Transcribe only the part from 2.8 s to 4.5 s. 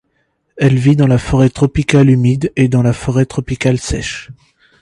la forêt tropicale sèche.